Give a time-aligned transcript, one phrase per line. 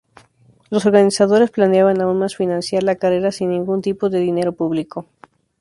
[0.71, 5.05] Los organizadores planeaban aún más financiar la carrera sin ningún tipo de dinero público.